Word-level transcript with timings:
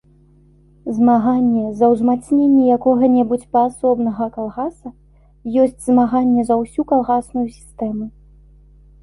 Змаганне 0.99 1.65
за 1.81 1.89
ўзмацненне 1.93 2.63
якога-небудзь 2.77 3.49
паасобнага 3.57 4.25
калгаса 4.39 4.89
ёсць 5.65 5.79
змаганне 5.91 6.41
за 6.51 6.59
ўсю 6.65 6.81
калгасную 6.95 7.47
сістэму. 7.61 8.05